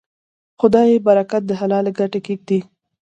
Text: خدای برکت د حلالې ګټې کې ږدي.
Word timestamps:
خدای 0.59 0.91
برکت 1.05 1.41
د 1.47 1.51
حلالې 1.59 1.91
ګټې 1.99 2.19
کې 2.25 2.33
ږدي. 2.39 2.59